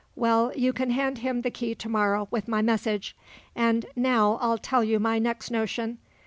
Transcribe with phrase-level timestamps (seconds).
[0.15, 3.15] Well, you can hand him the key to morrow, with my message.
[3.55, 5.99] An' now I'll tell you my next notion.